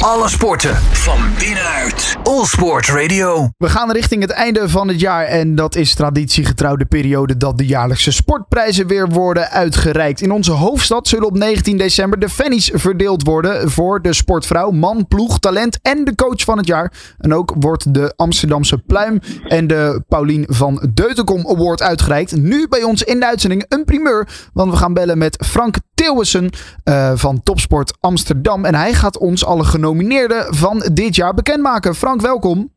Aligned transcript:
Alle 0.00 0.28
sporten 0.28 0.76
van 0.76 1.18
binnenuit. 1.38 2.16
All 2.22 2.44
Sport 2.44 2.88
Radio. 2.88 3.48
We 3.56 3.68
gaan 3.68 3.92
richting 3.92 4.22
het 4.22 4.30
einde 4.30 4.68
van 4.68 4.88
het 4.88 5.00
jaar 5.00 5.24
en 5.24 5.54
dat 5.54 5.76
is 5.76 5.94
traditiegetrouw 5.94 6.76
de 6.76 6.84
periode 6.84 7.36
dat 7.36 7.58
de 7.58 7.66
jaarlijkse 7.66 8.12
sportprijzen 8.12 8.86
weer 8.86 9.08
worden 9.08 9.50
uitgereikt. 9.50 10.20
In 10.20 10.30
onze 10.30 10.52
hoofdstad 10.52 11.08
zullen 11.08 11.26
op 11.26 11.36
19 11.36 11.76
december 11.76 12.18
de 12.18 12.28
Fannies 12.28 12.70
verdeeld 12.74 13.22
worden 13.22 13.70
voor 13.70 14.02
de 14.02 14.12
sportvrouw, 14.12 14.70
man, 14.70 15.06
ploeg, 15.08 15.38
talent 15.38 15.78
en 15.82 16.04
de 16.04 16.14
coach 16.14 16.40
van 16.40 16.58
het 16.58 16.66
jaar. 16.66 16.92
En 17.18 17.34
ook 17.34 17.54
wordt 17.58 17.94
de 17.94 18.12
Amsterdamse 18.16 18.78
Pluim 18.78 19.20
en 19.48 19.66
de 19.66 20.02
Paulien 20.08 20.44
van 20.48 20.90
Deutenkom 20.94 21.46
Award 21.48 21.82
uitgereikt. 21.82 22.36
Nu 22.36 22.68
bij 22.68 22.82
ons 22.82 23.02
in 23.02 23.20
de 23.20 23.26
uitzending 23.26 23.64
een 23.68 23.84
primeur, 23.84 24.28
want 24.52 24.70
we 24.70 24.76
gaan 24.76 24.94
bellen 24.94 25.18
met 25.18 25.44
Frank 25.46 25.76
Theeuwissen 26.00 26.50
uh, 26.84 27.12
van 27.14 27.42
Topsport 27.42 27.96
Amsterdam. 28.00 28.64
En 28.64 28.74
hij 28.74 28.94
gaat 28.94 29.18
ons 29.18 29.44
alle 29.44 29.64
genomineerden 29.64 30.54
van 30.54 30.82
dit 30.92 31.14
jaar 31.14 31.34
bekendmaken. 31.34 31.94
Frank, 31.94 32.20
welkom. 32.20 32.72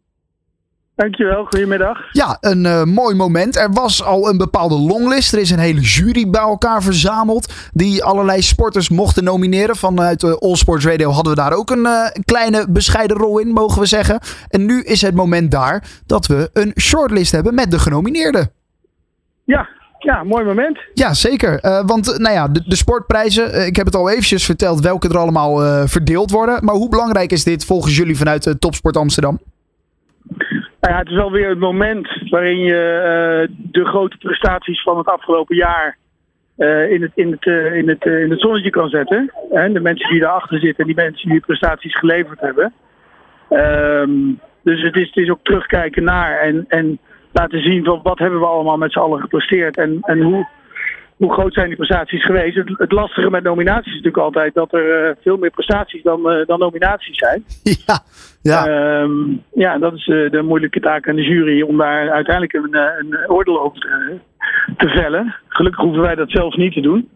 Dankjewel, 0.96 1.44
goedemiddag. 1.44 1.98
Ja, 2.12 2.38
een 2.42 2.66
uh, 2.66 2.84
mooi 2.84 3.16
moment. 3.16 3.58
Er 3.58 3.72
was 3.72 4.04
al 4.04 4.30
een 4.30 4.38
bepaalde 4.38 4.76
longlist. 4.76 5.34
Er 5.34 5.40
is 5.40 5.50
een 5.50 5.60
hele 5.60 5.82
jury 5.82 6.30
bij 6.30 6.42
elkaar 6.42 6.84
verzameld. 6.84 7.54
Die 7.74 8.04
allerlei 8.04 8.42
sporters 8.42 8.90
mochten 8.90 9.24
nomineren. 9.24 9.76
Vanuit 9.76 10.24
uh, 10.24 10.34
All 10.34 10.56
Sports 10.56 10.86
Radio 10.86 11.10
hadden 11.10 11.34
we 11.34 11.42
daar 11.42 11.54
ook 11.54 11.70
een 11.70 11.86
uh, 11.86 12.08
kleine 12.26 12.66
bescheiden 12.70 13.18
rol 13.18 13.40
in, 13.40 13.48
mogen 13.48 13.80
we 13.80 13.86
zeggen. 13.86 14.20
En 14.50 14.66
nu 14.66 14.82
is 14.82 15.02
het 15.02 15.16
moment 15.16 15.52
daar 15.52 15.84
dat 16.06 16.28
we 16.28 16.50
een 16.54 16.72
shortlist 16.80 17.32
hebben 17.32 17.56
met 17.56 17.72
de 17.72 17.80
genomineerden. 17.80 18.52
Ja, 19.44 19.68
ja, 20.04 20.24
mooi 20.24 20.46
moment. 20.46 20.80
Ja, 20.94 21.14
zeker. 21.14 21.60
Uh, 21.66 21.82
want 21.86 22.18
nou 22.20 22.34
ja, 22.34 22.48
de, 22.48 22.64
de 22.66 22.76
sportprijzen, 22.76 23.56
uh, 23.56 23.66
ik 23.66 23.76
heb 23.76 23.86
het 23.86 23.96
al 23.96 24.10
eventjes 24.10 24.46
verteld 24.46 24.80
welke 24.80 25.10
er 25.10 25.18
allemaal 25.18 25.64
uh, 25.64 25.84
verdeeld 25.86 26.32
worden. 26.32 26.66
Maar 26.66 26.76
hoe 26.76 26.90
belangrijk 26.90 27.32
is 27.32 27.44
dit 27.44 27.66
volgens 27.66 27.98
jullie 27.98 28.18
vanuit 28.18 28.56
Topsport 28.60 28.98
Amsterdam? 28.98 29.40
Nou 30.80 30.94
ja, 30.94 30.98
het 30.98 31.10
is 31.10 31.20
alweer 31.20 31.50
het 31.50 31.60
moment 31.60 32.08
waarin 32.30 32.60
je 32.60 33.50
de 33.72 33.86
grote 33.86 34.18
prestaties 34.18 34.84
van 34.84 34.98
het 34.98 35.08
afgelopen 35.08 35.56
jaar 35.56 35.98
in, 36.90 37.02
het, 37.02 37.12
in, 37.16 37.32
het, 37.32 37.46
in, 37.74 37.90
het, 37.90 38.06
in 38.06 38.30
het 38.30 38.40
zonnetje 38.40 38.70
kan 38.70 38.90
zetten. 38.90 39.32
En 39.52 39.74
de 39.74 39.80
mensen 39.80 40.10
die 40.10 40.20
daarachter 40.20 40.60
zitten, 40.60 40.86
die 40.86 40.96
mensen 40.96 41.30
die 41.30 41.40
prestaties 41.40 41.98
geleverd 41.98 42.40
hebben. 42.40 42.74
Um, 43.50 44.40
dus 44.64 44.82
het 44.82 44.96
is, 44.96 45.08
het 45.08 45.18
is 45.18 45.30
ook 45.30 45.44
terugkijken 45.44 46.04
naar 46.04 46.40
en, 46.40 46.66
en 46.68 47.00
laten 47.34 47.62
zien 47.62 47.84
van 47.84 48.00
wat 48.04 48.20
hebben 48.20 48.40
we 48.40 48.46
allemaal 48.46 48.78
met 48.78 48.92
z'n 48.92 49.00
allen 49.00 49.20
gepresteerd 49.20 49.78
en, 49.78 49.98
en 50.02 50.22
hoe, 50.22 50.48
hoe 51.18 51.34
groot 51.34 51.54
zijn 51.54 51.68
die 51.68 51.76
prestaties 51.76 52.26
geweest. 52.26 52.56
Het, 52.56 52.70
het 52.78 52.92
lastige 52.92 53.30
met 53.30 53.44
nominaties 53.44 53.92
is 53.92 54.02
natuurlijk 54.02 54.24
altijd 54.24 54.54
dat 54.54 54.74
er 54.74 55.08
uh, 55.08 55.16
veel 55.22 55.38
meer 55.38 55.52
prestaties 55.52 56.04
dan, 56.04 56.32
uh, 56.32 56.46
dan 56.46 56.60
nominaties 56.60 57.18
zijn. 57.18 57.44
Ja, 57.86 58.00
ja. 58.42 59.02
Um, 59.02 59.44
ja 59.54 59.78
dat 59.78 59.94
is 59.94 60.08
uh, 60.08 60.32
de 60.32 60.42
moeilijke 60.42 60.80
taak 60.80 61.10
aan 61.10 61.16
de 61.16 61.24
jury 61.24 61.62
om 61.62 61.78
daar 61.78 62.12
uiteindelijk 62.12 62.54
een, 62.54 62.76
een 62.76 63.30
oordeel 63.30 63.62
over 63.62 63.80
te, 63.80 64.20
te, 64.78 64.88
vellen. 64.88 65.36
Gelukkig 65.48 65.82
hoeven 65.82 66.02
wij 66.02 66.16
dat 66.16 66.32
zelf 66.32 66.56
niet 66.56 66.74
te 66.74 66.82
doen. 66.82 67.10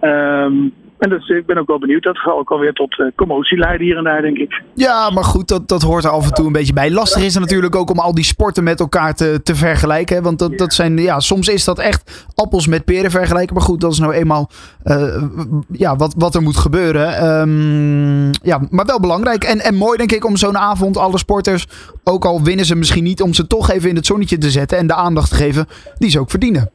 Um, 0.00 0.74
en 0.98 1.10
dat, 1.10 1.28
ik 1.28 1.46
ben 1.46 1.58
ook 1.58 1.66
wel 1.66 1.78
benieuwd. 1.78 2.02
Dat 2.02 2.18
gaat 2.18 2.34
ook 2.34 2.50
alweer 2.50 2.72
tot 2.72 2.98
uh, 2.98 3.06
commotie 3.14 3.58
leiden 3.58 3.86
hier 3.86 3.96
en 3.96 4.04
daar, 4.04 4.22
denk 4.22 4.36
ik. 4.36 4.62
Ja, 4.74 5.10
maar 5.10 5.24
goed, 5.24 5.48
dat, 5.48 5.68
dat 5.68 5.82
hoort 5.82 6.04
er 6.04 6.10
af 6.10 6.24
en 6.26 6.32
toe 6.32 6.46
een 6.46 6.52
beetje 6.52 6.72
bij. 6.72 6.90
Lastig 6.90 7.22
is 7.22 7.34
het 7.34 7.42
natuurlijk 7.42 7.76
ook 7.76 7.90
om 7.90 7.98
al 7.98 8.14
die 8.14 8.24
sporten 8.24 8.64
met 8.64 8.80
elkaar 8.80 9.14
te, 9.14 9.40
te 9.42 9.54
vergelijken. 9.54 10.16
Hè? 10.16 10.22
Want 10.22 10.38
dat, 10.38 10.58
dat 10.58 10.74
zijn, 10.74 10.98
ja, 10.98 11.20
soms 11.20 11.48
is 11.48 11.64
dat 11.64 11.78
echt 11.78 12.26
appels 12.34 12.66
met 12.66 12.84
peren 12.84 13.10
vergelijken. 13.10 13.54
Maar 13.54 13.64
goed, 13.64 13.80
dat 13.80 13.92
is 13.92 13.98
nou 13.98 14.12
eenmaal 14.12 14.50
uh, 14.84 15.22
ja, 15.70 15.96
wat, 15.96 16.14
wat 16.18 16.34
er 16.34 16.42
moet 16.42 16.56
gebeuren. 16.56 17.24
Um, 17.40 18.30
ja, 18.42 18.60
maar 18.70 18.84
wel 18.84 19.00
belangrijk. 19.00 19.44
En, 19.44 19.60
en 19.60 19.74
mooi, 19.74 19.96
denk 19.96 20.12
ik, 20.12 20.24
om 20.24 20.36
zo'n 20.36 20.58
avond 20.58 20.96
alle 20.96 21.18
sporters, 21.18 21.66
ook 22.04 22.24
al 22.24 22.42
winnen 22.42 22.64
ze 22.64 22.76
misschien 22.76 23.04
niet, 23.04 23.22
om 23.22 23.34
ze 23.34 23.46
toch 23.46 23.70
even 23.70 23.88
in 23.88 23.96
het 23.96 24.06
zonnetje 24.06 24.38
te 24.38 24.50
zetten 24.50 24.78
en 24.78 24.86
de 24.86 24.94
aandacht 24.94 25.30
te 25.30 25.36
geven 25.36 25.66
die 25.98 26.10
ze 26.10 26.20
ook 26.20 26.30
verdienen. 26.30 26.70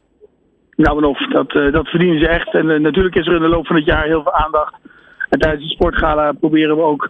Nou 0.82 0.98
en 0.98 1.04
of, 1.04 1.18
dat, 1.18 1.54
uh, 1.54 1.72
dat 1.72 1.88
verdienen 1.88 2.20
ze 2.20 2.28
echt. 2.28 2.54
En 2.54 2.68
uh, 2.68 2.80
natuurlijk 2.80 3.14
is 3.14 3.26
er 3.26 3.34
in 3.34 3.42
de 3.42 3.48
loop 3.48 3.66
van 3.66 3.76
het 3.76 3.84
jaar 3.84 4.04
heel 4.04 4.22
veel 4.22 4.32
aandacht. 4.32 4.74
En 5.28 5.38
tijdens 5.38 5.62
de 5.62 5.74
sportgala 5.74 6.32
proberen 6.32 6.76
we 6.76 6.82
ook 6.82 7.08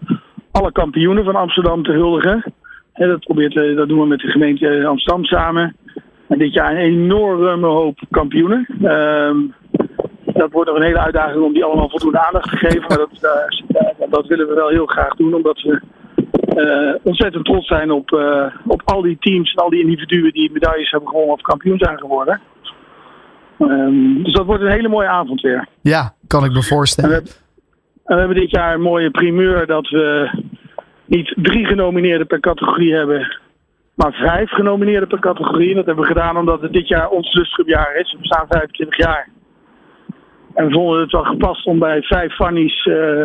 alle 0.51 0.73
kampioenen 0.73 1.25
van 1.25 1.37
Amsterdam 1.37 1.83
te 1.83 1.93
huldigen. 1.93 2.45
En 2.93 3.09
dat, 3.09 3.21
probeert, 3.21 3.55
uh, 3.55 3.77
dat 3.77 3.89
doen 3.89 4.01
we 4.01 4.07
met 4.07 4.21
de 4.21 4.31
gemeente 4.31 4.87
Amsterdam 4.87 5.25
samen. 5.25 5.77
En 6.29 6.39
dit 6.39 6.53
jaar 6.53 6.71
een 6.71 6.77
enorme 6.77 7.67
hoop 7.67 7.99
kampioenen. 8.11 8.67
Ehm, 8.83 9.37
dat 10.25 10.51
wordt 10.51 10.69
nog 10.69 10.79
een 10.79 10.87
hele 10.87 11.05
uitdaging 11.05 11.45
om 11.45 11.53
die 11.53 11.65
allemaal 11.65 11.89
voldoende 11.89 12.27
aandacht 12.27 12.51
te 12.51 12.57
geven. 12.57 12.85
Maar 12.89 12.99
dat, 12.99 14.11
dat 14.11 14.27
willen 14.27 14.49
we 14.49 14.55
wel 14.55 14.69
heel 14.69 14.87
graag 14.87 15.15
doen, 15.15 15.35
omdat 15.35 15.61
we 15.61 15.81
ontzettend 17.03 17.45
trots 17.45 17.67
zijn 17.67 17.91
op, 17.91 18.11
op 18.67 18.83
al 18.85 19.03
die 19.03 19.17
teams 19.21 19.53
en 19.53 19.63
al 19.63 19.71
die 19.71 19.83
individuen 19.83 20.33
die 20.33 20.53
medailles 20.53 20.91
hebben 20.91 21.09
gewonnen 21.09 21.35
of 21.35 21.41
kampioen 21.41 21.79
zijn 21.79 21.99
geworden. 21.99 22.41
Um, 23.59 24.23
dus 24.23 24.33
dat 24.33 24.47
wordt 24.47 24.63
een 24.63 24.71
hele 24.71 24.89
mooie 24.89 25.09
avond 25.09 25.41
weer. 25.41 25.69
Ja, 25.81 26.15
kan 26.27 26.45
ik 26.45 26.53
me 26.53 26.63
voorstellen. 26.63 27.17
En 27.17 27.23
we, 27.23 27.31
en 28.05 28.15
we 28.15 28.21
hebben 28.21 28.41
dit 28.41 28.51
jaar 28.51 28.75
een 28.75 28.81
mooie 28.81 29.11
primeur 29.11 29.67
dat 29.67 29.89
we 29.89 30.31
niet 31.05 31.35
drie 31.37 31.67
genomineerden 31.67 32.27
per 32.27 32.41
categorie 32.41 32.95
hebben, 32.95 33.39
maar 33.95 34.13
vijf 34.13 34.51
genomineerden 34.51 35.09
per 35.09 35.21
categorie. 35.21 35.71
En 35.71 35.77
dat 35.77 35.87
hebben 35.87 36.05
we 36.05 36.13
gedaan 36.13 36.37
omdat 36.37 36.61
het 36.61 36.73
dit 36.73 36.89
jaar 36.89 37.09
ons 37.09 37.35
lustgrupjaar 37.35 37.97
is. 37.97 38.13
We 38.13 38.19
bestaan 38.19 38.47
25 38.49 38.97
jaar. 38.97 39.29
En 40.55 40.67
we 40.67 40.73
vonden 40.73 41.01
het 41.01 41.13
wel 41.13 41.25
gepast 41.25 41.67
om 41.67 41.79
bij 41.79 42.03
vijf 42.03 42.35
fannies 42.35 42.87
uh, 42.87 43.25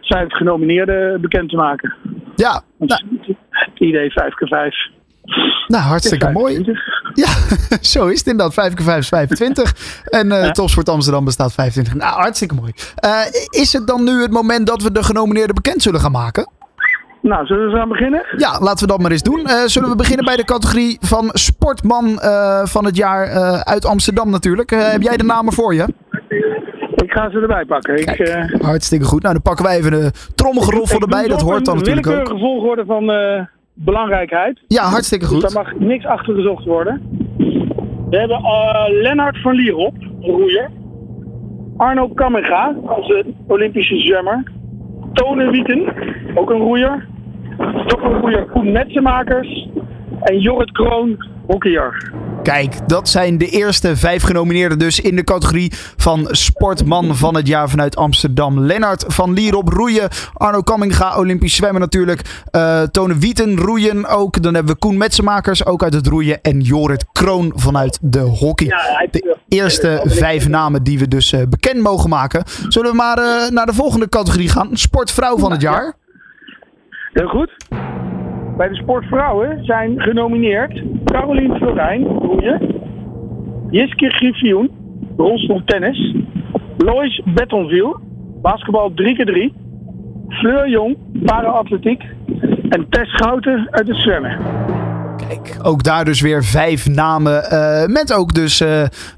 vijf 0.00 0.32
genomineerden 0.32 1.20
bekend 1.20 1.48
te 1.48 1.56
maken. 1.56 1.94
Ja. 2.34 2.62
Nou. 2.78 3.02
Het 3.50 3.80
idee 3.80 4.10
5 4.10 4.34
keer 4.34 4.48
5. 4.48 4.74
Nou, 5.66 5.82
hartstikke 5.82 6.30
mooi. 6.30 6.78
Ja, 7.22 7.28
zo 7.80 8.06
is 8.06 8.18
het 8.18 8.26
inderdaad. 8.26 8.54
5 8.54 8.74
keer 8.74 8.84
5 8.84 8.98
is 8.98 9.08
25. 9.08 9.74
En 10.04 10.26
uh, 10.26 10.44
ja. 10.44 10.50
Topsport 10.50 10.88
Amsterdam 10.88 11.24
bestaat 11.24 11.52
25. 11.52 11.94
Nou, 11.94 12.20
hartstikke 12.20 12.54
mooi. 12.54 12.72
Uh, 13.04 13.20
is 13.50 13.72
het 13.72 13.86
dan 13.86 14.04
nu 14.04 14.22
het 14.22 14.30
moment 14.30 14.66
dat 14.66 14.82
we 14.82 14.92
de 14.92 15.02
genomineerden 15.02 15.54
bekend 15.54 15.82
zullen 15.82 16.00
gaan 16.00 16.12
maken? 16.12 16.48
Nou, 17.22 17.46
zullen 17.46 17.70
we 17.70 17.76
gaan 17.76 17.88
beginnen? 17.88 18.26
Ja, 18.36 18.58
laten 18.60 18.86
we 18.86 18.92
dat 18.92 19.00
maar 19.00 19.10
eens 19.10 19.22
doen. 19.22 19.40
Uh, 19.40 19.62
zullen 19.66 19.88
we 19.88 19.96
beginnen 19.96 20.24
bij 20.24 20.36
de 20.36 20.44
categorie 20.44 20.98
van 21.00 21.30
sportman 21.32 22.20
van 22.64 22.84
het 22.84 22.96
jaar 22.96 23.28
uit 23.64 23.84
Amsterdam 23.84 24.30
natuurlijk. 24.30 24.70
heb 24.70 25.02
jij 25.02 25.16
de 25.16 25.24
namen 25.24 25.52
voor 25.52 25.74
je? 25.74 25.84
Ik 26.94 27.12
ga 27.12 27.30
ze 27.30 27.38
erbij 27.40 27.64
pakken. 27.64 28.04
Kijk, 28.04 28.18
ik, 28.18 28.62
hartstikke 28.62 29.04
goed. 29.04 29.22
Nou, 29.22 29.34
dan 29.34 29.42
pakken 29.42 29.64
wij 29.64 29.76
even 29.76 29.90
de 29.90 30.10
trommelgeroffel 30.34 31.00
erbij. 31.00 31.28
Dat 31.28 31.40
hoort 31.40 31.64
dan 31.64 31.76
natuurlijk 31.76 32.06
ook. 32.06 32.28
Een 32.28 32.38
volgorde 32.38 32.84
van 32.84 33.10
belangrijkheid. 33.74 34.60
Ja, 34.66 34.82
hartstikke 34.82 35.26
goed. 35.26 35.40
Dus 35.40 35.52
daar 35.52 35.64
mag 35.64 35.74
niks 35.78 36.06
achter 36.06 36.34
gezocht 36.34 36.64
worden. 36.64 37.02
We 38.10 38.18
hebben 38.18 38.40
uh, 38.40 38.84
Lennart 39.02 39.40
van 39.40 39.54
Lierop, 39.54 39.94
een 40.00 40.30
roeier. 40.30 40.70
Arno 41.76 42.08
Kamega, 42.08 42.74
onze 42.80 43.24
Olympische 43.46 43.98
zwemmer. 43.98 44.42
Tone 45.12 45.50
Wieten, 45.50 45.92
ook 46.34 46.50
een 46.50 46.58
roeier. 46.58 47.06
Toch 47.86 48.02
een 48.02 48.20
roeier 48.20 48.44
Koen 48.44 48.72
Metsenmakers. 48.72 49.68
En 50.20 50.38
Jorrit 50.38 50.72
Kroon, 50.72 51.24
hockeyer. 51.46 52.12
Kijk, 52.42 52.88
dat 52.88 53.08
zijn 53.08 53.38
de 53.38 53.48
eerste 53.48 53.96
vijf 53.96 54.22
genomineerden 54.22 54.78
dus 54.78 55.00
in 55.00 55.16
de 55.16 55.24
categorie 55.24 55.72
van 55.96 56.26
Sportman 56.30 57.16
van 57.16 57.36
het 57.36 57.46
jaar 57.46 57.68
vanuit 57.68 57.96
Amsterdam. 57.96 58.60
Lennart 58.60 59.04
van 59.08 59.32
Lierop 59.32 59.68
roeien, 59.68 60.08
Arno 60.34 60.60
Kamminga 60.60 61.18
Olympisch 61.18 61.54
zwemmen 61.54 61.80
natuurlijk, 61.80 62.44
uh, 62.56 62.82
Tone 62.82 63.18
Wieten 63.18 63.56
roeien 63.56 64.06
ook. 64.06 64.42
Dan 64.42 64.54
hebben 64.54 64.72
we 64.72 64.78
Koen 64.78 64.96
Metsenmakers 64.96 65.66
ook 65.66 65.82
uit 65.82 65.94
het 65.94 66.06
roeien 66.06 66.42
en 66.42 66.60
Jorrit 66.60 67.04
Kroon 67.12 67.52
vanuit 67.54 67.98
de 68.02 68.20
hockey. 68.20 68.66
De 69.10 69.36
eerste 69.48 70.00
vijf 70.04 70.48
namen 70.48 70.82
die 70.82 70.98
we 70.98 71.08
dus 71.08 71.34
bekend 71.48 71.80
mogen 71.80 72.10
maken. 72.10 72.42
Zullen 72.68 72.90
we 72.90 72.96
maar 72.96 73.18
uh, 73.18 73.48
naar 73.48 73.66
de 73.66 73.74
volgende 73.74 74.08
categorie 74.08 74.48
gaan? 74.48 74.68
Sportvrouw 74.72 75.38
van 75.38 75.50
het 75.50 75.60
jaar. 75.60 75.94
Heel 77.12 77.28
goed. 77.28 77.50
Bij 78.56 78.68
de 78.68 78.74
sportvrouwen 78.74 79.64
zijn 79.64 80.00
genomineerd 80.00 80.82
Carolien 81.04 81.56
Florijn, 81.56 82.04
roeien. 82.04 82.60
Jiske 83.70 84.10
Griffioen, 84.10 84.70
rolstoel 85.16 85.62
tennis. 85.64 86.14
Lois 86.76 87.22
Bettonville, 87.34 87.96
basketbal 88.42 88.90
3x3. 88.90 89.52
Fleur 90.28 90.68
Jong, 90.68 90.96
para-atletiek. 91.24 92.02
En 92.68 92.86
Tess 92.88 93.10
Schouten 93.10 93.66
uit 93.70 93.88
het 93.88 93.96
zwemmen. 93.96 94.38
Kijk, 95.16 95.56
ook 95.62 95.82
daar 95.82 96.04
dus 96.04 96.20
weer 96.20 96.44
vijf 96.44 96.88
namen. 96.88 97.44
Uh, 97.52 97.86
met 97.86 98.12
ook 98.12 98.34
dus, 98.34 98.60
uh, 98.60 98.68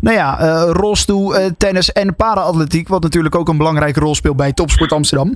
nou 0.01 0.17
ja, 0.17 0.41
uh, 0.41 0.71
rolstoel, 0.73 1.35
tennis 1.59 1.93
en 1.93 2.17
para-atletiek. 2.17 2.89
Wat 2.89 3.03
natuurlijk 3.03 3.35
ook 3.35 3.49
een 3.49 3.57
belangrijke 3.57 4.01
rol 4.01 4.15
speelt 4.15 4.37
bij 4.37 4.53
Topsport 4.53 4.93
Amsterdam. 4.93 5.35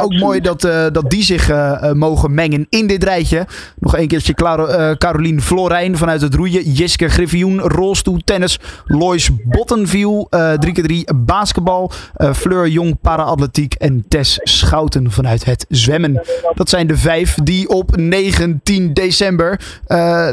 ook 0.00 0.12
mooi 0.12 0.40
dat, 0.40 0.60
dat 0.92 1.10
die 1.10 1.22
zich 1.22 1.50
mogen 1.94 2.34
mengen 2.34 2.66
in 2.68 2.86
dit 2.86 3.04
rijtje. 3.04 3.46
Nog 3.78 3.96
een 3.96 4.08
keertje 4.08 4.34
Claro, 4.34 4.94
Carolien 4.96 5.42
Florijn 5.42 5.96
vanuit 5.96 6.20
het 6.20 6.34
roeien. 6.34 6.72
Jiske 6.72 7.08
Griffioen, 7.08 7.60
rolstoel, 7.60 8.18
tennis. 8.24 8.60
Lois 8.84 9.30
Bottenviel, 9.44 10.28
3x3 10.36 11.16
basketbal. 11.16 11.90
Fleur 12.34 12.68
Jong, 12.68 12.98
para-atletiek. 13.00 13.74
En 13.74 14.04
Tess 14.08 14.40
Schouten 14.42 15.10
vanuit 15.10 15.44
het 15.44 15.66
zwemmen. 15.68 16.22
Dat 16.54 16.68
zijn 16.68 16.86
de 16.86 16.96
vijf 16.96 17.34
die 17.42 17.68
op 17.68 17.96
19 17.96 18.92
december 18.92 19.60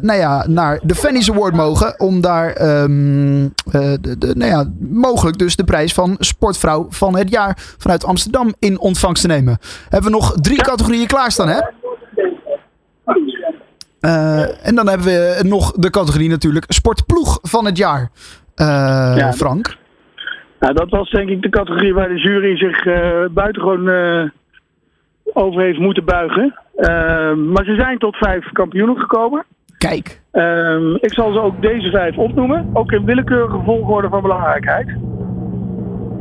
nou 0.01 0.13
ja, 0.13 0.45
naar 0.47 0.79
de 0.83 0.95
Fanny's 0.95 1.29
Award 1.31 1.56
mogen. 1.56 2.00
Om 2.00 2.21
daar 2.21 2.81
um, 2.81 3.53
de, 3.71 4.15
de, 4.17 4.33
nou 4.35 4.51
ja, 4.51 4.71
mogelijk 4.89 5.38
dus 5.38 5.56
de 5.56 5.63
prijs 5.63 5.94
van 5.94 6.15
sportvrouw 6.19 6.85
van 6.89 7.15
het 7.17 7.29
jaar 7.29 7.57
vanuit 7.77 8.06
Amsterdam 8.06 8.53
in 8.59 8.79
ontvangst 8.79 9.21
te 9.21 9.27
nemen. 9.27 9.57
Hebben 9.89 10.11
we 10.11 10.17
nog 10.17 10.33
drie 10.41 10.61
categorieën 10.61 11.07
klaarstaan, 11.07 11.47
hè? 11.47 11.59
Uh, 14.01 14.67
en 14.67 14.75
dan 14.75 14.88
hebben 14.88 15.07
we 15.07 15.39
nog 15.44 15.71
de 15.71 15.89
categorie 15.89 16.29
natuurlijk 16.29 16.65
sportploeg 16.67 17.39
van 17.41 17.65
het 17.65 17.77
jaar. 17.77 18.01
Uh, 18.56 19.13
ja. 19.17 19.33
Frank? 19.33 19.77
Nou, 20.59 20.73
dat 20.73 20.89
was 20.89 21.09
denk 21.09 21.29
ik 21.29 21.41
de 21.41 21.50
categorie 21.50 21.94
waar 21.94 22.07
de 22.07 22.19
jury 22.19 22.57
zich 22.57 22.85
uh, 22.85 23.25
buitengewoon 23.31 23.89
over 25.33 25.61
heeft 25.61 25.79
moeten 25.79 26.06
buigen. 26.06 26.59
Maar 27.52 27.66
ze 27.66 27.76
zijn 27.78 27.98
tot 27.98 28.16
vijf 28.16 28.52
kampioenen 28.52 28.98
gekomen. 28.98 29.46
Kijk. 29.78 30.22
Um, 30.31 30.96
ik 30.96 31.14
zal 31.14 31.34
ze 31.34 31.42
ook 31.42 31.62
deze 31.62 31.90
vijf 31.90 32.18
opnoemen. 32.18 32.70
Ook 32.74 32.92
in 32.92 33.06
willekeurige 33.06 33.62
volgorde 33.66 34.10
van 34.10 34.22
belangrijkheid. 34.22 34.88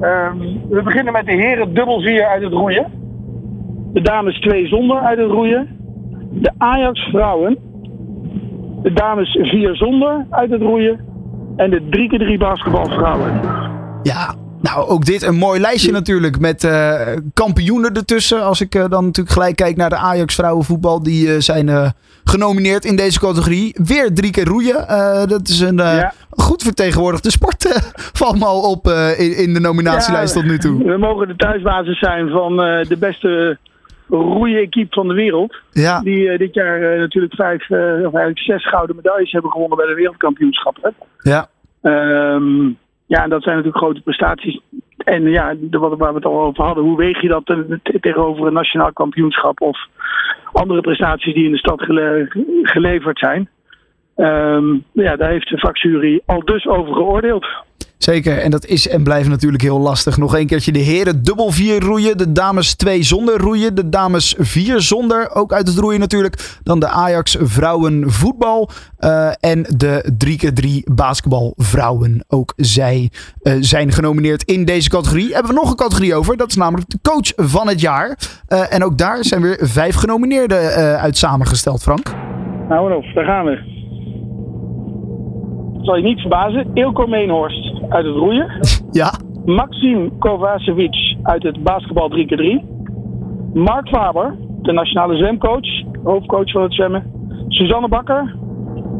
Um, 0.00 0.60
we 0.68 0.80
beginnen 0.84 1.12
met 1.12 1.26
de 1.26 1.32
heren 1.32 1.74
dubbel 1.74 2.00
vier 2.00 2.26
uit 2.26 2.42
het 2.42 2.52
roeien. 2.52 2.86
De 3.92 4.00
dames 4.00 4.40
twee 4.40 4.66
zonder 4.66 5.00
uit 5.00 5.18
het 5.18 5.30
roeien. 5.30 5.68
De 6.30 6.52
Ajax 6.58 7.00
vrouwen. 7.00 7.58
De 8.82 8.92
dames 8.92 9.38
vier 9.42 9.76
zonder 9.76 10.26
uit 10.30 10.50
het 10.50 10.62
roeien. 10.62 11.00
En 11.56 11.70
de 11.70 11.80
3x3 11.80 12.38
basketbalvrouwen. 12.38 13.40
Ja, 14.02 14.34
nou, 14.60 14.88
ook 14.88 15.04
dit 15.04 15.22
een 15.22 15.34
mooi 15.34 15.60
lijstje 15.60 15.92
natuurlijk 15.92 16.40
met 16.40 16.64
uh, 16.64 17.00
kampioenen 17.34 17.94
ertussen. 17.94 18.44
Als 18.44 18.60
ik 18.60 18.74
uh, 18.74 18.84
dan 18.88 19.04
natuurlijk 19.04 19.34
gelijk 19.34 19.56
kijk 19.56 19.76
naar 19.76 19.88
de 19.88 19.96
Ajax 19.96 20.34
vrouwenvoetbal. 20.34 21.02
Die 21.02 21.28
uh, 21.28 21.34
zijn 21.38 21.94
genomineerd 22.24 22.84
in 22.84 22.96
deze 22.96 23.20
categorie. 23.20 23.76
Weer 23.84 24.14
drie 24.14 24.30
keer 24.30 24.44
roeien. 24.44 24.86
dat 25.28 25.48
is 25.48 25.60
een 25.60 25.76
ja. 25.76 26.12
goed 26.30 26.62
vertegenwoordigde 26.62 27.30
sport. 27.30 27.82
valt 28.20 28.38
me 28.38 28.44
al 28.44 28.70
op 28.70 28.86
in, 29.18 29.36
in, 29.36 29.54
de 29.54 29.60
nominatielijst 29.60 30.34
ja, 30.34 30.40
tot 30.40 30.50
nu 30.50 30.58
toe. 30.58 30.84
We 30.84 30.98
mogen 30.98 31.28
de 31.28 31.36
thuisbasis 31.36 31.98
zijn 31.98 32.28
van 32.28 32.56
de 32.56 32.96
beste 32.98 33.58
roeien-equipe 34.08 34.94
van 34.94 35.08
de 35.08 35.14
wereld. 35.14 35.56
Ja. 35.70 36.00
Die 36.00 36.38
dit 36.38 36.54
jaar 36.54 36.98
natuurlijk 36.98 37.34
vijf, 37.34 37.70
of 38.06 38.14
eigenlijk 38.14 38.38
zes 38.38 38.68
gouden 38.68 38.96
medailles 38.96 39.32
hebben 39.32 39.50
gewonnen 39.50 39.76
bij 39.76 39.86
de 39.86 39.94
wereldkampioenschappen. 39.94 40.94
Ja. 41.22 41.48
Um, 41.82 42.78
ja, 43.08 43.22
en 43.22 43.30
dat 43.30 43.42
zijn 43.42 43.56
natuurlijk 43.56 43.84
grote 43.84 44.00
prestaties. 44.00 44.60
En 44.96 45.22
ja, 45.30 45.54
waar 45.70 45.96
we 45.96 46.14
het 46.14 46.24
al 46.24 46.40
over 46.40 46.64
hadden, 46.64 46.84
hoe 46.84 46.96
weeg 46.96 47.20
je 47.20 47.28
dat 47.28 47.56
tegenover 48.00 48.46
een 48.46 48.52
nationaal 48.52 48.92
kampioenschap 48.92 49.60
of 49.60 49.78
andere 50.52 50.80
prestaties 50.80 51.34
die 51.34 51.44
in 51.44 51.52
de 51.52 51.58
stad 51.58 51.82
gele 51.82 52.26
geleverd 52.62 53.18
zijn? 53.18 53.48
Um, 54.16 54.84
ja, 54.92 55.16
daar 55.16 55.30
heeft 55.30 55.48
de 55.48 55.58
vakjury 55.58 56.20
al 56.26 56.44
dus 56.44 56.66
over 56.66 56.94
geoordeeld. 56.94 57.46
Zeker, 57.98 58.38
en 58.38 58.50
dat 58.50 58.66
is 58.66 58.88
en 58.88 59.02
blijft 59.02 59.28
natuurlijk 59.28 59.62
heel 59.62 59.80
lastig. 59.80 60.16
Nog 60.16 60.36
een 60.36 60.46
keertje 60.46 60.72
de 60.72 60.78
heren 60.78 61.22
dubbel 61.22 61.50
vier 61.50 61.80
roeien. 61.80 62.18
De 62.18 62.32
dames 62.32 62.74
twee 62.74 63.02
zonder 63.02 63.38
roeien. 63.38 63.74
De 63.74 63.88
dames 63.88 64.34
vier 64.38 64.80
zonder, 64.80 65.34
ook 65.34 65.52
uit 65.52 65.68
het 65.68 65.78
roeien 65.78 66.00
natuurlijk. 66.00 66.58
Dan 66.62 66.80
de 66.80 66.88
Ajax 66.88 67.36
vrouwen 67.40 68.10
voetbal. 68.10 68.70
Uh, 68.98 69.28
en 69.40 69.62
de 69.76 70.12
3x3 70.26 70.92
basketbal 70.94 71.52
vrouwen. 71.56 72.24
Ook 72.28 72.52
zij 72.56 73.10
uh, 73.42 73.52
zijn 73.60 73.92
genomineerd 73.92 74.42
in 74.42 74.64
deze 74.64 74.88
categorie. 74.88 75.32
Hebben 75.32 75.54
we 75.54 75.60
nog 75.60 75.70
een 75.70 75.76
categorie 75.76 76.14
over. 76.14 76.36
Dat 76.36 76.48
is 76.48 76.56
namelijk 76.56 76.88
de 76.88 76.98
coach 77.02 77.32
van 77.36 77.68
het 77.68 77.80
jaar. 77.80 78.18
Uh, 78.48 78.74
en 78.74 78.84
ook 78.84 78.98
daar 78.98 79.24
zijn 79.24 79.42
weer 79.42 79.58
vijf 79.60 79.94
genomineerden 79.94 80.58
uit 80.98 81.16
samengesteld, 81.16 81.82
Frank. 81.82 82.14
Nou, 82.68 83.04
daar 83.14 83.24
gaan 83.24 83.44
we 83.44 83.76
zal 85.88 85.96
je 85.96 86.02
niet 86.02 86.20
verbazen, 86.20 86.70
Ilko 86.74 87.06
Meenhorst 87.06 87.67
uit 87.88 88.04
het 88.04 88.14
roeien. 88.14 88.60
Ja. 88.90 89.12
Maxim 89.44 90.18
Kovacevic 90.18 91.16
uit 91.22 91.42
het 91.42 91.62
basketbal 91.62 92.10
3x3. 92.10 92.64
Mark 93.54 93.88
Faber, 93.88 94.36
de 94.62 94.72
nationale 94.72 95.16
zwemcoach, 95.16 95.84
hoofdcoach 96.04 96.50
van 96.50 96.62
het 96.62 96.74
zwemmen. 96.74 97.12
Suzanne 97.48 97.88
Bakker, 97.88 98.36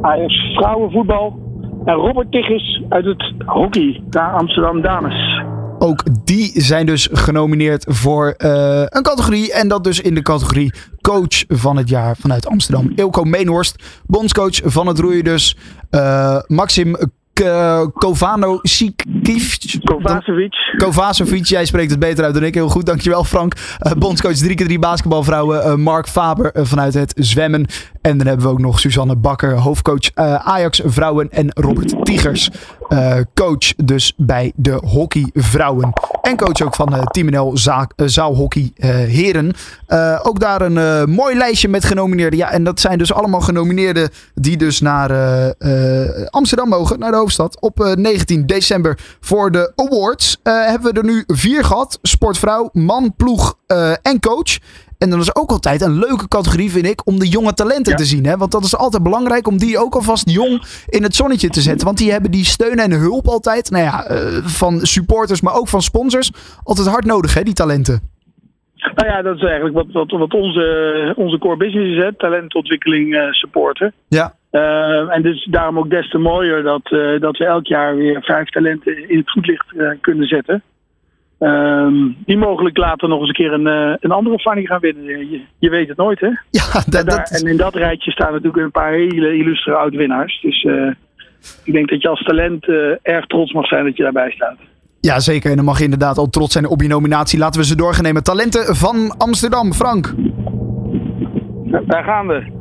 Ajax 0.00 0.35
vrouwenvoetbal. 0.55 1.38
En 1.85 1.94
Robert 1.94 2.32
Tigges 2.32 2.82
uit 2.88 3.05
het 3.05 3.32
hockey, 3.46 4.02
naar 4.11 4.32
Amsterdam 4.32 4.81
Dames. 4.81 5.43
Ook 5.79 6.05
die 6.25 6.50
zijn 6.55 6.87
dus 6.87 7.08
genomineerd 7.12 7.85
voor 7.88 8.35
uh, 8.38 8.82
een 8.85 9.02
categorie. 9.02 9.52
En 9.52 9.69
dat 9.69 9.85
dus 9.85 10.00
in 10.00 10.14
de 10.14 10.23
categorie 10.23 10.73
coach 11.00 11.44
van 11.49 11.76
het 11.76 11.88
jaar 11.88 12.17
vanuit 12.17 12.46
Amsterdam. 12.46 12.93
Ilko 12.94 13.25
Meenhorst, 13.25 14.02
bondscoach 14.06 14.61
van 14.64 14.87
het 14.87 14.99
roeien 14.99 15.25
dus. 15.25 15.56
Uh, 15.90 16.38
Maxim 16.46 16.88
uh, 16.88 17.02
Kovano 17.94 18.58
Sikic. 18.62 19.81
Kovacevic. 19.85 20.55
Kovacevic, 20.76 21.46
jij 21.46 21.64
spreekt 21.64 21.90
het 21.90 22.00
beter 22.00 22.25
uit 22.25 22.35
dan 22.35 22.44
ik. 22.44 22.55
Heel 22.55 22.69
goed, 22.69 22.87
dankjewel 22.87 23.25
Frank. 23.25 23.55
Uh, 23.87 23.93
bondscoach 23.93 24.37
3x3 24.37 24.75
basketbalvrouwen. 24.81 25.67
Uh, 25.67 25.75
Mark 25.75 26.08
Faber 26.08 26.50
vanuit 26.55 26.94
het 26.94 27.12
zwemmen. 27.17 27.67
En 28.02 28.19
dan 28.19 28.26
hebben 28.26 28.46
we 28.46 28.52
ook 28.52 28.58
nog 28.58 28.81
Suzanne 28.81 29.17
Bakker, 29.17 29.52
hoofdcoach 29.55 30.14
Ajax 30.44 30.81
vrouwen. 30.85 31.31
En 31.31 31.50
Robert 31.55 32.05
Tigers, 32.05 32.50
coach 33.35 33.75
dus 33.76 34.12
bij 34.17 34.52
de 34.56 34.81
hockeyvrouwen. 34.85 35.93
En 36.23 36.37
coach 36.37 36.62
ook 36.62 36.75
van 36.75 37.06
Team 37.11 37.31
NL 37.31 37.58
zaalhockey 37.96 38.70
heren. 39.06 39.55
ook 40.23 40.40
daar 40.40 40.61
een 40.61 41.11
mooi 41.11 41.37
lijstje 41.37 41.69
met 41.69 41.85
genomineerden. 41.85 42.38
Ja, 42.38 42.50
en 42.50 42.64
dat 42.64 42.81
zijn 42.81 42.99
dus 42.99 43.12
allemaal 43.12 43.40
genomineerden 43.40 44.11
die 44.35 44.56
dus 44.56 44.81
naar 44.81 45.11
Amsterdam 46.31 46.69
mogen. 46.69 46.99
Naar 46.99 47.11
de 47.11 47.17
hoofdstad. 47.17 47.61
Op 47.61 47.94
19 47.94 48.46
december 48.46 48.99
voor 49.20 49.50
de 49.50 49.73
awards. 49.76 50.40
hebben 50.43 50.93
we 50.93 50.99
er 50.99 51.06
nu 51.06 51.25
vier 51.26 51.64
gehad. 51.64 51.99
Sportvrouw, 52.02 52.69
man, 52.73 53.14
ploeg 53.17 53.55
en 54.02 54.20
coach. 54.20 54.58
En 54.99 55.11
dan 55.11 55.21
is 55.21 55.37
ook 55.37 55.50
altijd 55.50 55.81
een 55.81 55.99
leuke 55.99 56.29
categorie, 56.29 56.71
vind 56.71 56.87
ik, 56.87 57.06
om 57.06 57.19
de 57.19 57.29
jonge 57.29 57.53
talenten 57.55 57.97
te 57.97 58.05
zien. 58.05 58.27
Hè? 58.27 58.37
Want 58.37 58.53
dat 58.53 58.65
is 58.65 58.77
altijd 58.77 59.03
belangrijk 59.03 59.47
om 59.47 59.59
die 59.59 59.79
ook 59.79 59.95
alvast 59.95 60.31
jong 60.31 60.62
in 60.89 61.03
het 61.03 61.15
zonnetje 61.15 61.49
te 61.49 61.61
zetten. 61.61 61.87
Want 61.87 61.99
die 61.99 62.12
hebben 62.12 62.31
die 62.31 62.45
steun 62.45 62.79
en 62.79 62.93
hulp 62.93 63.27
altijd. 63.27 63.71
Nou 63.71 63.85
ja, 63.85 64.05
van 64.43 64.81
supporters, 64.81 65.41
maar 65.41 65.55
ook 65.55 65.69
van 65.69 65.83
sponsors. 65.83 66.31
Altijd 66.62 66.89
hard 66.89 67.05
nodig, 67.05 67.35
hè, 67.35 67.43
die 67.43 67.55
talenten. 67.55 68.00
Nou 68.95 69.09
ja, 69.09 69.23
dat 69.23 69.37
is 69.37 69.43
eigenlijk 69.43 69.75
wat, 69.75 69.87
wat, 69.93 70.11
wat 70.11 70.35
onze, 70.35 71.12
onze 71.17 71.39
core 71.39 71.56
business 71.56 71.97
is, 71.97 72.03
hè? 72.03 72.15
talentontwikkeling 72.15 73.14
uh, 73.14 73.33
supporten. 73.33 73.93
Ja. 74.09 74.35
Uh, 74.52 75.14
en 75.14 75.23
dus 75.23 75.49
daarom 75.50 75.78
ook 75.78 75.90
des 75.90 76.11
te 76.11 76.19
mooier 76.19 76.62
dat, 76.62 76.83
dat 77.21 77.37
we 77.37 77.45
elk 77.45 77.67
jaar 77.67 77.97
weer 77.97 78.23
vijf 78.23 78.49
talenten 78.49 79.09
in 79.09 79.19
het 79.19 79.31
voetlicht 79.31 79.67
kunnen 80.00 80.26
zetten. 80.26 80.62
Um, 81.38 82.16
die 82.26 82.37
mogelijk 82.37 82.76
later 82.76 83.09
nog 83.09 83.21
eens 83.21 83.28
een 83.28 83.35
keer 83.35 83.52
een, 83.52 83.66
een 84.00 84.11
andere 84.11 84.38
fanny 84.38 84.64
gaan 84.64 84.80
winnen. 84.80 85.04
Je, 85.04 85.40
je, 85.59 85.71
weet 85.71 85.88
het 85.88 85.97
nooit, 85.97 86.21
hè? 86.21 86.28
Ja, 86.50 86.73
dat, 86.73 86.95
en, 86.95 87.07
daar, 87.07 87.28
en, 87.30 87.47
in 87.47 87.57
dat 87.57 87.75
rijtje 87.75 88.11
staan 88.11 88.33
natuurlijk 88.33 88.64
een 88.64 88.71
paar 88.71 88.92
hele 88.92 89.37
illustre 89.37 89.75
oud-winnaars. 89.75 90.40
Dus 90.40 90.66
ik 91.64 91.73
denk 91.73 91.88
dat 91.88 92.02
je 92.02 92.09
als 92.09 92.23
talent 92.23 92.66
erg 93.02 93.26
trots 93.26 93.52
mag 93.52 93.66
zijn 93.66 93.85
dat 93.85 93.97
je 93.97 94.02
daarbij 94.02 94.30
staat. 94.30 94.57
Ja, 95.00 95.21
zeker. 95.21 95.50
En 95.50 95.57
dan 95.57 95.64
mag 95.64 95.78
je 95.78 95.85
inderdaad 95.85 96.18
al 96.18 96.28
trots 96.28 96.52
zijn 96.52 96.68
op 96.68 96.80
je 96.80 96.88
nominatie. 96.88 97.38
Laten 97.38 97.61
we 97.61 97.66
ze 97.66 97.76
doorgenemen. 97.76 98.23
Talenten 98.23 98.76
van 98.76 99.14
Amsterdam. 99.18 99.73
Frank. 99.73 100.14
Daar 101.87 102.04
gaan 102.04 102.26
we. 102.26 102.57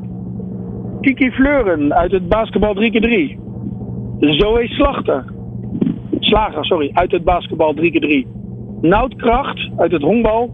Kiki 1.01 1.31
Fleuren 1.31 1.93
uit 1.93 2.11
het 2.11 2.27
basketbal 2.27 2.75
3x3. 2.75 3.37
Zoe 4.19 4.67
Slachter. 4.67 5.25
Slager, 6.19 6.65
sorry. 6.65 6.91
Uit 6.93 7.11
het 7.11 7.23
basketbal 7.23 7.75
3x3. 7.75 8.36
Nout 8.81 9.15
Kracht 9.15 9.69
uit 9.77 9.91
het 9.91 10.01
honkbal. 10.01 10.49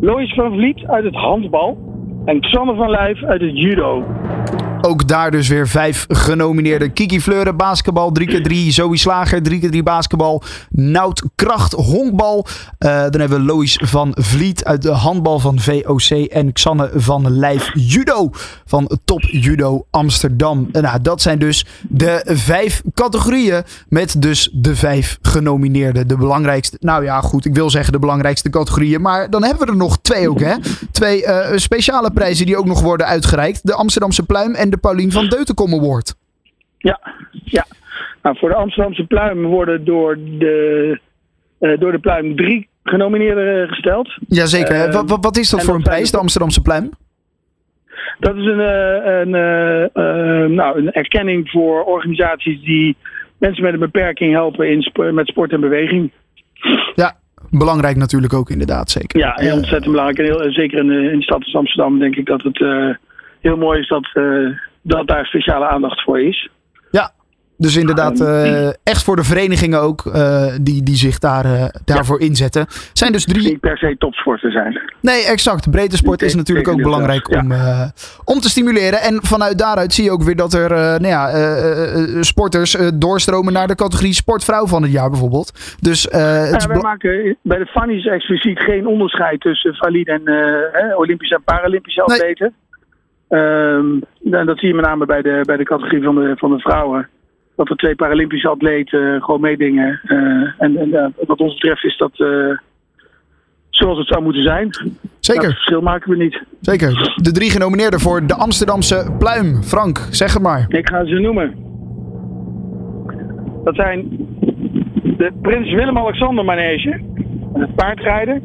Lois 0.00 0.34
van 0.34 0.52
Vliet 0.52 0.86
uit 0.86 1.04
het 1.04 1.14
handbal. 1.14 1.78
En 2.24 2.40
Xander 2.40 2.76
van 2.76 2.90
Lijf 2.90 3.22
uit 3.22 3.40
het 3.40 3.58
judo. 3.58 4.04
Ook 4.80 5.08
daar 5.08 5.30
dus 5.30 5.48
weer 5.48 5.68
vijf 5.68 6.06
genomineerden. 6.08 6.92
Kiki 6.92 7.20
Fleuren, 7.20 7.56
basketbal, 7.56 8.12
3x3. 8.20 8.54
Zoe 8.68 8.96
Slager, 8.96 9.40
3x3 9.50 9.78
basketbal. 9.84 10.42
Nout 10.70 11.22
Kracht, 11.34 11.72
honkbal. 11.72 12.46
Uh, 12.78 12.90
dan 12.90 13.20
hebben 13.20 13.38
we 13.38 13.44
Lois 13.44 13.80
van 13.84 14.16
Vliet 14.20 14.64
uit 14.64 14.82
de 14.82 14.90
handbal 14.90 15.38
van 15.38 15.60
VOC. 15.60 16.10
En 16.10 16.52
Xanne 16.52 16.90
van 16.94 17.30
Lijf 17.30 17.70
judo 17.74 18.30
van 18.64 18.98
Top 19.04 19.20
Judo 19.20 19.86
Amsterdam. 19.90 20.68
En 20.72 20.82
nou, 20.82 21.00
dat 21.02 21.22
zijn 21.22 21.38
dus 21.38 21.66
de 21.88 22.22
vijf 22.24 22.82
categorieën 22.94 23.62
met 23.88 24.22
dus 24.22 24.50
de 24.52 24.76
vijf 24.76 25.18
genomineerden. 25.22 26.08
De 26.08 26.16
belangrijkste, 26.16 26.76
nou 26.80 27.04
ja 27.04 27.20
goed, 27.20 27.44
ik 27.44 27.54
wil 27.54 27.70
zeggen 27.70 27.92
de 27.92 27.98
belangrijkste 27.98 28.50
categorieën. 28.50 29.00
Maar 29.00 29.30
dan 29.30 29.44
hebben 29.44 29.66
we 29.66 29.72
er 29.72 29.78
nog 29.78 29.98
twee 30.02 30.30
ook 30.30 30.40
hè. 30.40 30.54
Twee 30.90 31.22
uh, 31.22 31.46
speciale 31.54 32.10
prijzen 32.10 32.46
die 32.46 32.56
ook 32.56 32.66
nog 32.66 32.80
worden 32.80 33.06
uitgereikt. 33.06 33.60
De 33.62 33.74
Amsterdamse 33.74 34.22
Pluim 34.22 34.54
en 34.54 34.67
de 34.70 34.76
Paulien 34.76 35.12
van 35.12 35.28
Deutenkom 35.28 35.74
Award. 35.74 36.14
Ja, 36.78 37.00
ja. 37.44 37.66
Nou, 38.22 38.38
voor 38.38 38.48
de 38.48 38.54
Amsterdamse 38.54 39.04
Pluim 39.04 39.44
worden 39.44 39.84
door 39.84 40.18
de, 40.38 40.98
uh, 41.60 41.78
door 41.78 41.92
de 41.92 41.98
Pluim 41.98 42.36
drie 42.36 42.68
genomineerden 42.82 43.68
gesteld. 43.68 44.16
Jazeker. 44.28 44.88
Uh, 44.88 45.02
wat, 45.06 45.18
wat 45.20 45.36
is 45.36 45.50
dat 45.50 45.64
voor 45.64 45.74
een 45.74 45.82
prijs, 45.82 46.10
de 46.10 46.18
Amsterdamse 46.18 46.62
Pluim? 46.62 46.90
Dat 48.18 48.36
is 48.36 48.44
een, 48.44 48.58
een, 48.58 49.34
een, 49.92 50.54
nou, 50.54 50.78
een 50.78 50.92
erkenning 50.92 51.50
voor 51.50 51.84
organisaties 51.84 52.62
die 52.62 52.96
mensen 53.38 53.62
met 53.62 53.72
een 53.72 53.78
beperking 53.78 54.32
helpen 54.32 54.70
in 54.70 55.14
met 55.14 55.26
sport 55.26 55.52
en 55.52 55.60
beweging. 55.60 56.12
Ja, 56.94 57.16
belangrijk 57.50 57.96
natuurlijk 57.96 58.32
ook 58.32 58.50
inderdaad, 58.50 58.90
zeker. 58.90 59.18
Ja, 59.18 59.32
heel 59.34 59.56
ontzettend 59.56 59.90
belangrijk. 59.90 60.18
En 60.18 60.24
heel, 60.24 60.52
zeker 60.52 60.78
in, 60.78 60.90
in 60.90 61.18
de 61.18 61.22
stad 61.22 61.54
Amsterdam 61.54 61.98
denk 61.98 62.16
ik 62.16 62.26
dat 62.26 62.42
het 62.42 62.60
uh, 62.60 62.94
heel 63.40 63.56
mooi 63.56 63.80
is 63.80 63.88
dat, 63.88 64.10
uh, 64.14 64.56
dat 64.82 65.06
daar 65.06 65.26
speciale 65.26 65.66
aandacht 65.66 66.02
voor 66.02 66.20
is. 66.20 66.48
Ja, 66.90 67.12
dus 67.56 67.76
inderdaad, 67.76 68.20
uh, 68.20 68.66
echt 68.66 69.04
voor 69.04 69.16
de 69.16 69.24
verenigingen 69.24 69.80
ook, 69.80 70.04
uh, 70.04 70.46
die, 70.60 70.82
die 70.82 70.96
zich 70.96 71.18
daar, 71.18 71.44
uh, 71.44 71.64
daarvoor 71.84 72.20
ja. 72.20 72.26
inzetten. 72.26 72.66
Zijn 72.92 73.12
dus 73.12 73.24
drie. 73.24 73.48
Niet 73.48 73.60
per 73.60 73.78
se 73.78 73.94
topsporten 73.98 74.52
zijn. 74.52 74.80
Nee, 75.00 75.26
exact. 75.26 75.70
Breedte 75.70 75.96
sport 75.96 76.22
is 76.22 76.34
natuurlijk 76.34 76.68
ook 76.68 76.82
belangrijk 76.82 77.28
om, 77.30 77.52
ja. 77.52 77.92
om 78.24 78.40
te 78.40 78.48
stimuleren. 78.48 79.00
En 79.00 79.18
vanuit 79.22 79.58
daaruit 79.58 79.92
zie 79.92 80.04
je 80.04 80.10
ook 80.10 80.22
weer 80.22 80.36
dat 80.36 80.52
er 80.52 80.70
nou 81.00 81.06
ja, 81.06 81.30
sporters 82.20 82.76
doorstromen 82.94 83.52
naar 83.52 83.66
de 83.66 83.74
categorie 83.74 84.14
sportvrouw 84.14 84.66
van 84.66 84.82
het 84.82 84.92
jaar 84.92 85.10
bijvoorbeeld. 85.10 85.76
Dus, 85.80 86.02
ja, 86.10 86.66
wij 86.66 86.80
maken 86.80 87.36
bij 87.42 87.58
de 87.58 87.66
Fanny's 87.66 88.06
expliciet 88.06 88.58
geen 88.58 88.86
onderscheid 88.86 89.40
tussen 89.40 89.74
valide 89.74 90.12
en 90.12 90.96
Olympische 90.96 91.34
en 91.34 91.42
Paralympische 91.44 92.02
atleten. 92.02 92.52
Nee. 92.58 92.67
Um, 93.28 94.02
dat 94.20 94.58
zie 94.58 94.68
je 94.68 94.74
met 94.74 94.84
name 94.84 95.06
bij 95.06 95.22
de, 95.22 95.40
bij 95.44 95.56
de 95.56 95.64
categorie 95.64 96.02
van 96.02 96.14
de, 96.14 96.34
van 96.36 96.50
de 96.50 96.58
vrouwen 96.58 97.08
dat 97.56 97.70
er 97.70 97.76
twee 97.76 97.94
Paralympische 97.94 98.48
atleten 98.48 99.22
gewoon 99.22 99.40
meedingen. 99.40 100.00
Uh, 100.04 100.18
en, 100.58 100.76
en 100.76 100.88
uh, 100.88 101.06
wat 101.26 101.40
ons 101.40 101.52
betreft 101.54 101.84
is 101.84 101.96
dat 101.96 102.12
zoals 103.78 103.98
het 103.98 104.08
zou 104.08 104.22
moeten 104.22 104.42
zijn. 104.42 104.70
Zeker. 105.20 105.42
Dat 105.42 105.52
verschil 105.52 105.80
maken 105.80 106.10
we 106.10 106.16
niet. 106.16 106.42
Zeker. 106.60 107.14
De 107.22 107.32
drie 107.32 107.50
genomineerden 107.50 108.00
voor 108.00 108.26
de 108.26 108.34
Amsterdamse 108.34 109.14
pluim. 109.18 109.62
Frank, 109.62 109.98
zeg 110.10 110.32
het 110.32 110.42
maar. 110.42 110.64
Ik 110.68 110.88
ga 110.88 111.04
ze 111.04 111.14
noemen. 111.14 111.54
Dat 113.64 113.74
zijn 113.74 114.08
de 115.16 115.32
Prins 115.42 115.72
Willem-Alexander 115.72 116.44
Manege. 116.44 117.00
Het 117.52 117.74
paardrijden. 117.74 118.42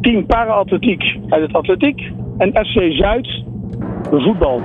Team 0.00 0.26
Para-atletiek 0.26 1.18
uit 1.28 1.42
het 1.42 1.52
atletiek. 1.52 2.12
En 2.38 2.50
FC 2.50 2.92
Zuid, 2.92 3.43
voetbal. 4.10 4.62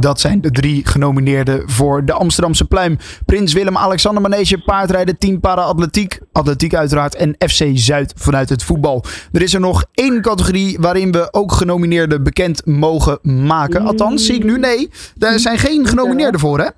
Dat 0.00 0.20
zijn 0.20 0.40
de 0.40 0.50
drie 0.50 0.86
genomineerden 0.86 1.68
voor 1.68 2.04
de 2.04 2.12
Amsterdamse 2.12 2.66
pluim. 2.66 2.96
Prins 3.26 3.52
Willem-Alexander 3.52 4.22
Manege, 4.22 4.62
paardrijden, 4.64 5.18
team 5.18 5.40
para-atletiek, 5.40 6.20
atletiek 6.32 6.74
uiteraard 6.74 7.14
en 7.14 7.34
FC 7.48 7.64
Zuid 7.72 8.14
vanuit 8.16 8.48
het 8.48 8.64
voetbal. 8.64 9.04
Er 9.32 9.42
is 9.42 9.54
er 9.54 9.60
nog 9.60 9.84
één 9.94 10.22
categorie 10.22 10.78
waarin 10.80 11.12
we 11.12 11.28
ook 11.30 11.52
genomineerden 11.52 12.22
bekend 12.22 12.66
mogen 12.66 13.18
maken. 13.22 13.86
Althans, 13.86 14.26
zie 14.26 14.34
ik 14.34 14.44
nu 14.44 14.58
nee, 14.58 14.90
daar 15.14 15.38
zijn 15.38 15.58
geen 15.58 15.86
genomineerden 15.86 16.40
voor 16.40 16.58
hè? 16.58 16.68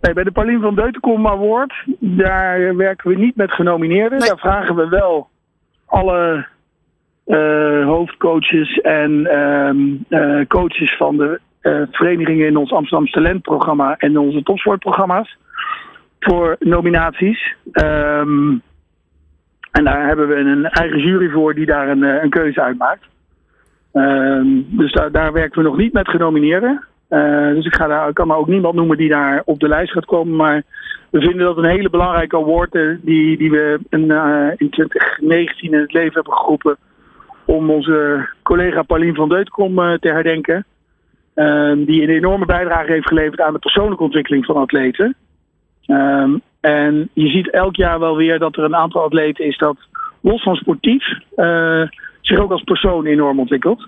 Nee, 0.00 0.14
bij 0.14 0.24
de 0.24 0.30
Paulien 0.30 0.60
van 0.60 0.74
Deutenkom 0.74 1.26
Award, 1.26 1.72
daar 2.00 2.76
werken 2.76 3.10
we 3.10 3.16
niet 3.16 3.36
met 3.36 3.50
genomineerden. 3.50 4.18
Nee. 4.18 4.28
Daar 4.28 4.38
vragen 4.38 4.76
we 4.76 4.88
wel 4.88 5.28
alle 5.86 6.46
hoofdcoaches 7.84 8.80
en 8.80 9.10
uh, 9.10 9.70
uh, 10.20 10.46
coaches 10.46 10.96
van 10.96 11.16
de 11.16 11.40
uh, 11.62 11.82
verenigingen 11.90 12.46
in 12.46 12.56
ons 12.56 12.72
Amsterdamse 12.72 13.12
talentprogramma 13.12 13.96
en 13.96 14.18
onze 14.18 14.42
topsportprogramma's 14.42 15.36
voor 16.20 16.56
nominaties. 16.58 17.54
Um, 17.72 18.62
en 19.70 19.84
daar 19.84 20.06
hebben 20.06 20.28
we 20.28 20.34
een 20.34 20.66
eigen 20.66 20.98
jury 20.98 21.30
voor 21.30 21.54
die 21.54 21.66
daar 21.66 21.88
een, 21.88 22.02
een 22.02 22.30
keuze 22.30 22.62
uitmaakt. 22.62 23.04
Um, 23.92 24.66
dus 24.68 24.92
daar, 24.92 25.12
daar, 25.12 25.32
werken 25.32 25.62
we 25.62 25.68
nog 25.68 25.76
niet 25.76 25.92
met 25.92 26.08
genomineerden. 26.08 26.84
Dus 27.54 27.66
ik, 27.66 27.74
ga 27.74 27.86
daar, 27.86 28.12
kan 28.12 28.30
er 28.30 28.36
ook 28.36 28.48
niemand 28.48 28.74
noemen 28.74 28.96
die 28.96 29.08
daar 29.08 29.42
op 29.44 29.60
de 29.60 29.68
lijst 29.68 29.92
gaat 29.92 30.04
komen. 30.04 30.36
Maar 30.36 30.62
we 31.10 31.20
vinden 31.20 31.46
dat 31.46 31.56
een 31.56 31.64
hele 31.64 31.90
belangrijke 31.90 32.36
award 32.36 32.72
die, 33.02 33.36
die 33.36 33.50
we 33.50 33.80
in, 33.88 34.00
in 34.56 34.70
2019 34.70 35.72
in 35.72 35.80
het 35.80 35.92
leven 35.92 36.14
hebben 36.14 36.32
geroepen. 36.32 36.76
Om 37.48 37.70
onze 37.70 38.28
collega 38.42 38.82
Paulien 38.82 39.14
van 39.14 39.28
Deutkom 39.28 39.74
te 39.76 40.08
herdenken. 40.08 40.64
Um, 41.34 41.84
die 41.84 42.02
een 42.02 42.08
enorme 42.08 42.46
bijdrage 42.46 42.92
heeft 42.92 43.08
geleverd 43.08 43.40
aan 43.40 43.52
de 43.52 43.58
persoonlijke 43.58 44.02
ontwikkeling 44.04 44.44
van 44.44 44.56
atleten. 44.56 45.16
Um, 45.86 46.40
en 46.60 47.10
je 47.12 47.28
ziet 47.28 47.50
elk 47.50 47.76
jaar 47.76 47.98
wel 47.98 48.16
weer 48.16 48.38
dat 48.38 48.56
er 48.56 48.64
een 48.64 48.76
aantal 48.76 49.02
atleten 49.02 49.44
is 49.44 49.58
dat 49.58 49.76
los 50.20 50.42
van 50.42 50.54
sportief 50.54 51.04
uh, 51.36 51.82
zich 52.20 52.38
ook 52.38 52.50
als 52.50 52.62
persoon 52.62 53.06
enorm 53.06 53.38
ontwikkelt. 53.38 53.86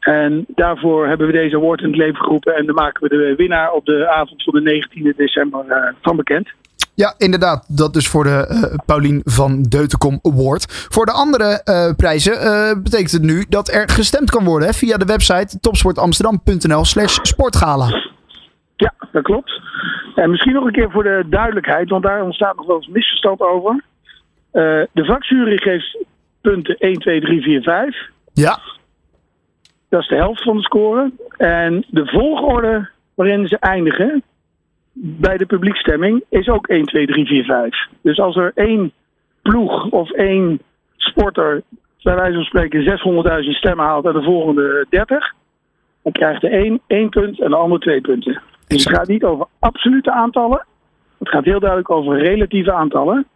En 0.00 0.44
daarvoor 0.48 1.06
hebben 1.06 1.26
we 1.26 1.32
deze 1.32 1.56
award 1.56 1.80
in 1.80 1.88
het 1.88 1.96
leven 1.96 2.16
geroepen 2.16 2.56
en 2.56 2.66
dan 2.66 2.74
maken 2.74 3.02
we 3.02 3.08
de 3.08 3.34
winnaar 3.36 3.72
op 3.72 3.84
de 3.84 4.08
avond 4.08 4.42
van 4.42 4.64
de 4.64 4.86
19e 4.88 5.16
december 5.16 5.64
uh, 5.68 5.76
van 6.00 6.16
bekend. 6.16 6.48
Ja, 7.02 7.14
inderdaad. 7.18 7.78
Dat 7.78 7.92
dus 7.92 8.08
voor 8.08 8.24
de 8.24 8.46
uh, 8.50 8.78
Paulien 8.86 9.20
van 9.24 9.62
Deutenkom 9.62 10.18
Award. 10.22 10.64
Voor 10.90 11.06
de 11.06 11.12
andere 11.12 11.62
uh, 11.64 11.94
prijzen 11.96 12.32
uh, 12.32 12.82
betekent 12.82 13.10
het 13.10 13.22
nu 13.22 13.44
dat 13.48 13.68
er 13.68 13.88
gestemd 13.88 14.30
kan 14.30 14.44
worden 14.44 14.68
hè, 14.68 14.74
via 14.74 14.96
de 14.96 15.04
website 15.04 15.60
topsportamsterdam.nl 15.60 16.84
slash 16.84 17.18
sportgala. 17.22 17.88
Ja, 18.76 18.94
dat 19.12 19.22
klopt. 19.22 19.60
En 20.14 20.30
misschien 20.30 20.52
nog 20.52 20.64
een 20.64 20.72
keer 20.72 20.90
voor 20.90 21.02
de 21.02 21.24
duidelijkheid, 21.26 21.88
want 21.88 22.02
daar 22.02 22.22
ontstaat 22.22 22.56
nog 22.56 22.66
wel 22.66 22.76
eens 22.76 22.88
misverstand 22.88 23.40
over. 23.40 23.84
de 24.92 25.04
vakjury 25.04 25.56
geeft 25.56 26.04
punten 26.40 26.76
1, 26.78 26.98
2, 26.98 27.20
3, 27.20 27.42
4, 27.42 27.62
5. 27.62 27.96
Ja. 28.32 28.58
Dat 29.88 30.00
is 30.00 30.08
de 30.08 30.16
helft 30.16 30.42
van 30.42 30.56
de 30.56 30.62
score. 30.62 31.12
En 31.36 31.84
de 31.88 32.06
volgorde 32.06 32.88
waarin 33.14 33.48
ze 33.48 33.58
eindigen, 33.58 34.22
bij 35.02 35.36
de 35.36 35.46
publiekstemming 35.46 36.24
is 36.28 36.48
ook 36.48 36.66
1, 36.66 36.84
2, 36.84 37.06
3, 37.06 37.26
4, 37.26 37.44
5. 37.44 37.86
Dus 38.02 38.18
als 38.18 38.36
er 38.36 38.52
één 38.54 38.92
ploeg 39.42 39.90
of 39.90 40.10
één 40.10 40.60
sporter, 40.96 41.62
bij 42.02 42.14
wijze 42.14 42.34
van 42.34 42.44
spreken, 42.44 42.98
600.000 43.44 43.48
stemmen 43.50 43.84
haalt 43.84 44.04
en 44.04 44.12
de 44.12 44.22
volgende 44.22 44.86
30, 44.88 45.34
dan 46.02 46.12
krijgt 46.12 46.40
de 46.40 46.52
een 46.66 46.80
één 46.86 47.08
punt 47.08 47.40
en 47.40 47.50
de 47.50 47.56
ander 47.56 47.80
twee 47.80 48.00
punten. 48.00 48.42
Dus 48.66 48.84
het 48.84 48.96
gaat 48.96 49.08
niet 49.08 49.24
over 49.24 49.46
absolute 49.58 50.10
aantallen. 50.10 50.66
Het 51.18 51.28
gaat 51.28 51.44
heel 51.44 51.60
duidelijk 51.60 51.90
over 51.90 52.18
relatieve 52.18 52.72
aantallen. 52.72 53.26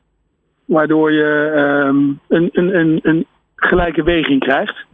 Waardoor 0.65 1.13
je 1.13 1.53
um, 1.87 2.21
een, 2.29 2.49
een, 2.53 2.79
een, 2.79 3.01
een 3.03 3.27
gelijke 3.57 4.03
weging 4.03 4.41
krijgt. 4.41 4.85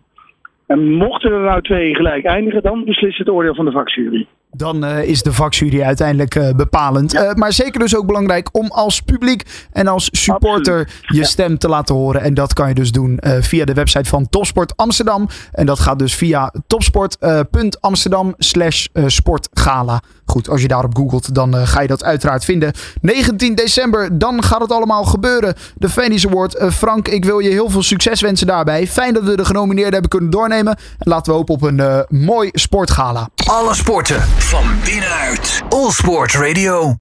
En 0.66 0.92
mochten 0.92 1.32
er 1.32 1.40
nou 1.40 1.62
twee 1.62 1.94
gelijk 1.94 2.24
eindigen, 2.24 2.62
dan 2.62 2.84
beslist 2.84 3.18
het 3.18 3.28
oordeel 3.28 3.54
van 3.54 3.64
de 3.64 3.70
vakjury. 3.70 4.26
Dan 4.52 4.84
uh, 4.84 5.02
is 5.02 5.22
de 5.22 5.32
vakjury 5.32 5.82
uiteindelijk 5.82 6.34
uh, 6.34 6.50
bepalend. 6.50 7.12
Ja. 7.12 7.28
Uh, 7.28 7.34
maar 7.34 7.52
zeker 7.52 7.80
dus 7.80 7.96
ook 7.96 8.06
belangrijk 8.06 8.48
om 8.52 8.66
als 8.66 9.00
publiek 9.00 9.66
en 9.72 9.86
als 9.86 10.08
supporter 10.12 10.80
Absoluut. 10.80 11.04
je 11.06 11.16
ja. 11.16 11.24
stem 11.24 11.58
te 11.58 11.68
laten 11.68 11.94
horen. 11.94 12.20
En 12.20 12.34
dat 12.34 12.52
kan 12.52 12.68
je 12.68 12.74
dus 12.74 12.92
doen 12.92 13.18
via 13.40 13.64
de 13.64 13.72
website 13.72 14.08
van 14.08 14.28
Topsport 14.28 14.76
Amsterdam. 14.76 15.28
En 15.52 15.66
dat 15.66 15.78
gaat 15.78 15.98
dus 15.98 16.14
via 16.14 16.52
topsport.amsterdam 16.66 18.34
slash 18.38 18.86
sportgala. 19.06 20.02
Goed, 20.30 20.48
als 20.48 20.62
je 20.62 20.68
daarop 20.68 20.96
googelt, 20.96 21.34
dan 21.34 21.66
ga 21.66 21.80
je 21.80 21.88
dat 21.88 22.04
uiteraard 22.04 22.44
vinden. 22.44 22.72
19 23.00 23.54
december, 23.54 24.18
dan 24.18 24.42
gaat 24.42 24.60
het 24.60 24.72
allemaal 24.72 25.04
gebeuren. 25.04 25.54
De 25.74 25.88
Fanny's 25.88 26.26
Award. 26.26 26.56
Frank, 26.72 27.08
ik 27.08 27.24
wil 27.24 27.38
je 27.38 27.48
heel 27.48 27.70
veel 27.70 27.82
succes 27.82 28.20
wensen 28.20 28.46
daarbij. 28.46 28.86
Fijn 28.86 29.14
dat 29.14 29.22
we 29.22 29.36
de 29.36 29.44
genomineerden 29.44 29.92
hebben 29.92 30.10
kunnen 30.10 30.30
doornemen. 30.30 30.76
En 30.76 31.10
laten 31.10 31.32
we 31.32 31.38
hopen 31.38 31.54
op 31.54 31.62
een 31.62 32.06
mooi 32.08 32.48
sportgala. 32.52 33.28
Alle 33.46 33.74
sporten 33.74 34.20
van 34.22 34.64
binnenuit. 34.84 35.62
All 35.68 35.90
Sport 35.90 36.32
Radio. 36.32 36.96